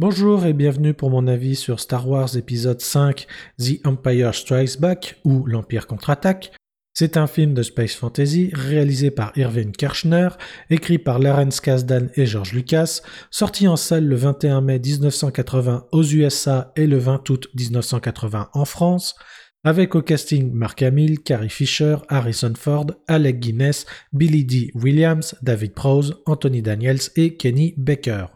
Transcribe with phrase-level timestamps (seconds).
[0.00, 3.26] Bonjour et bienvenue pour mon avis sur Star Wars épisode 5
[3.58, 6.52] The Empire Strikes Back ou L'Empire contre-attaque.
[6.94, 10.28] C'est un film de space fantasy réalisé par Irving Kirchner,
[10.70, 13.00] écrit par Lawrence Kasdan et George Lucas,
[13.32, 18.64] sorti en salle le 21 mai 1980 aux USA et le 20 août 1980 en
[18.64, 19.16] France,
[19.64, 24.70] avec au casting Mark Hamill, Carrie Fisher, Harrison Ford, Alec Guinness, Billy D.
[24.76, 28.26] Williams, David Prowse, Anthony Daniels et Kenny Baker.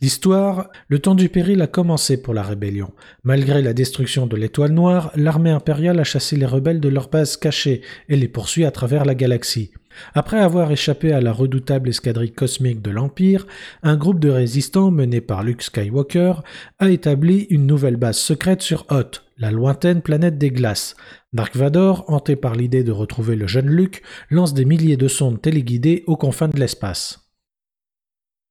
[0.00, 2.92] L'histoire, le temps du péril a commencé pour la rébellion.
[3.24, 7.36] Malgré la destruction de l'étoile noire, l'armée impériale a chassé les rebelles de leur base
[7.36, 9.72] cachée et les poursuit à travers la galaxie.
[10.14, 13.48] Après avoir échappé à la redoutable escadrille cosmique de l'Empire,
[13.82, 16.34] un groupe de résistants mené par Luke Skywalker
[16.78, 20.94] a établi une nouvelle base secrète sur Hoth, la lointaine planète des glaces.
[21.32, 25.42] Dark Vador, hanté par l'idée de retrouver le jeune Luke, lance des milliers de sondes
[25.42, 27.27] téléguidées aux confins de l'espace.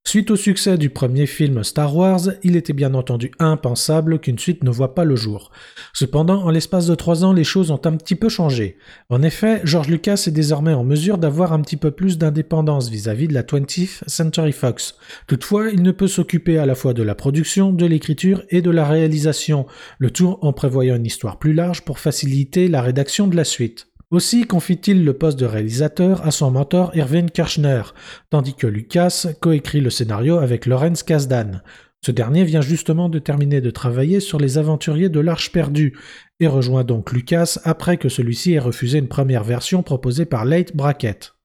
[0.07, 4.63] Suite au succès du premier film Star Wars, il était bien entendu impensable qu'une suite
[4.63, 5.52] ne voit pas le jour.
[5.91, 8.78] Cependant, en l'espace de trois ans, les choses ont un petit peu changé.
[9.09, 13.28] En effet, George Lucas est désormais en mesure d'avoir un petit peu plus d'indépendance vis-à-vis
[13.28, 14.95] de la 20th Century Fox.
[15.28, 18.72] Toutefois, il ne peut s'occuper à la fois de la production, de l'écriture et de
[18.72, 19.66] la réalisation,
[20.00, 23.88] le tout en prévoyant une histoire plus large pour faciliter la rédaction de la suite.
[24.09, 27.81] Aussi confie-t-il le poste de réalisateur à son mentor Irving Kirchner,
[28.30, 31.61] tandis que Lucas coécrit le scénario avec Lawrence Kasdan.
[32.02, 35.97] Ce dernier vient justement de terminer de travailler sur Les Aventuriers de l'Arche perdue
[36.39, 40.73] et rejoint donc Lucas après que celui-ci ait refusé une première version proposée par Late
[40.73, 41.36] Brackett.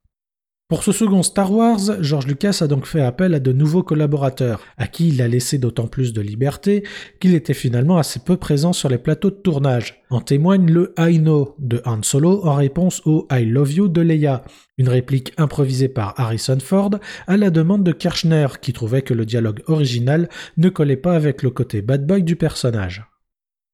[0.73, 4.63] Pour ce second Star Wars, George Lucas a donc fait appel à de nouveaux collaborateurs,
[4.79, 6.83] à qui il a laissé d'autant plus de liberté
[7.21, 10.03] qu'il était finalement assez peu présent sur les plateaux de tournage.
[10.09, 14.01] En témoigne le I know de Han Solo en réponse au I love you de
[14.01, 14.45] Leia,
[14.79, 16.93] une réplique improvisée par Harrison Ford
[17.27, 21.43] à la demande de Kirchner qui trouvait que le dialogue original ne collait pas avec
[21.43, 23.12] le côté bad boy du personnage.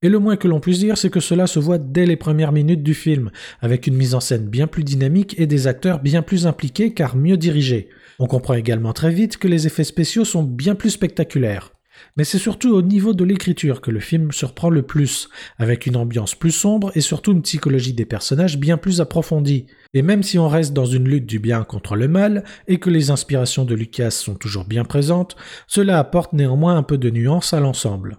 [0.00, 2.52] Et le moins que l'on puisse dire, c'est que cela se voit dès les premières
[2.52, 6.22] minutes du film, avec une mise en scène bien plus dynamique et des acteurs bien
[6.22, 7.88] plus impliqués car mieux dirigés.
[8.20, 11.72] On comprend également très vite que les effets spéciaux sont bien plus spectaculaires.
[12.16, 15.97] Mais c'est surtout au niveau de l'écriture que le film surprend le plus, avec une
[15.97, 19.66] ambiance plus sombre et surtout une psychologie des personnages bien plus approfondie.
[19.94, 22.91] Et même si on reste dans une lutte du bien contre le mal, et que
[22.91, 25.34] les inspirations de Lucas sont toujours bien présentes,
[25.66, 28.19] cela apporte néanmoins un peu de nuance à l'ensemble.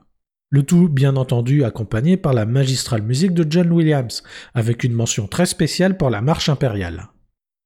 [0.52, 4.24] Le tout, bien entendu, accompagné par la magistrale musique de John Williams,
[4.56, 7.10] avec une mention très spéciale pour la marche impériale.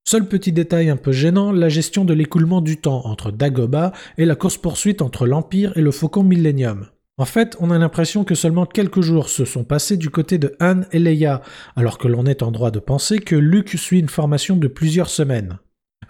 [0.06, 4.26] Seul petit détail un peu gênant, la gestion de l'écoulement du temps entre Dagobah et
[4.26, 6.88] la course-poursuite entre l'Empire et le Faucon Millennium.
[7.18, 10.54] En fait, on a l'impression que seulement quelques jours se sont passés du côté de
[10.60, 11.42] Han et Leia,
[11.78, 15.10] alors que l'on est en droit de penser que Luke suit une formation de plusieurs
[15.10, 15.58] semaines.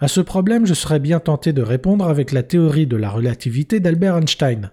[0.00, 3.78] À ce problème, je serais bien tenté de répondre avec la théorie de la relativité
[3.78, 4.72] d'Albert Einstein,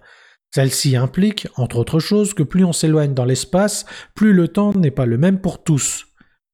[0.54, 4.90] celle-ci implique, entre autres choses, que plus on s'éloigne dans l'espace, plus le temps n'est
[4.90, 6.06] pas le même pour tous.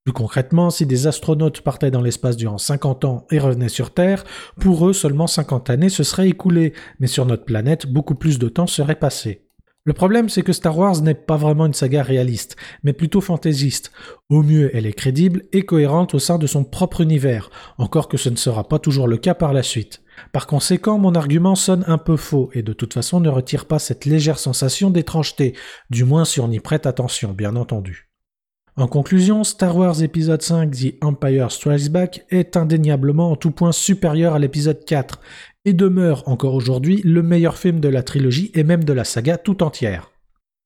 [0.04, 4.24] Plus concrètement, si des astronautes partaient dans l'espace durant 50 ans et revenaient sur Terre,
[4.60, 8.48] pour eux seulement 50 années se seraient écoulées, mais sur notre planète, beaucoup plus de
[8.48, 9.48] temps serait passé.
[9.82, 13.90] Le problème, c'est que Star Wars n'est pas vraiment une saga réaliste, mais plutôt fantaisiste.
[14.28, 18.16] Au mieux, elle est crédible et cohérente au sein de son propre univers, encore que
[18.16, 20.02] ce ne sera pas toujours le cas par la suite.
[20.32, 23.78] Par conséquent, mon argument sonne un peu faux et de toute façon ne retire pas
[23.78, 25.54] cette légère sensation d'étrangeté,
[25.90, 28.08] du moins si on y prête attention, bien entendu.
[28.76, 33.72] En conclusion, Star Wars épisode 5 The Empire Strikes Back est indéniablement en tout point
[33.72, 35.20] supérieur à l'épisode 4
[35.64, 39.36] et demeure encore aujourd'hui le meilleur film de la trilogie et même de la saga
[39.36, 40.12] tout entière.